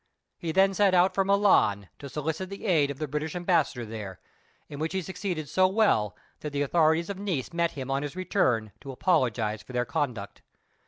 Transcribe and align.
He 0.39 0.51
then 0.51 0.73
set 0.73 0.95
out 0.95 1.13
for 1.13 1.23
Milan, 1.23 1.87
to 1.99 2.09
solicit 2.09 2.49
the 2.49 2.65
aid 2.65 2.89
of 2.89 2.97
the 2.97 3.07
British 3.07 3.35
Ambassador 3.35 3.85
there, 3.85 4.19
in 4.67 4.79
which 4.79 4.93
he 4.93 5.01
succeeded 5.03 5.47
so 5.47 5.67
well 5.67 6.15
that 6.39 6.53
the 6.53 6.63
authorities 6.63 7.11
of 7.11 7.19
Nice 7.19 7.53
met 7.53 7.73
him 7.73 7.91
on 7.91 8.01
his 8.01 8.15
return 8.15 8.71
to 8.81 8.91
apologize 8.91 9.61
for 9.61 9.73
their 9.73 9.85
conduct. 9.85 10.41